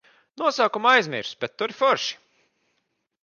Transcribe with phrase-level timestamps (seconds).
[0.41, 2.13] Nosaukumu aizmirsu, bet tur ir forši.